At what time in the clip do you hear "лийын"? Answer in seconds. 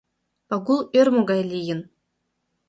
1.51-1.79